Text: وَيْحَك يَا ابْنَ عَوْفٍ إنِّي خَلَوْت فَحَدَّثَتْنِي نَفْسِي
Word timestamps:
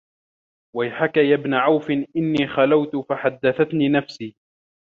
وَيْحَك 0.75 1.17
يَا 1.17 1.35
ابْنَ 1.35 1.53
عَوْفٍ 1.53 1.89
إنِّي 1.91 2.47
خَلَوْت 2.57 2.95
فَحَدَّثَتْنِي 3.09 3.89
نَفْسِي 3.89 4.35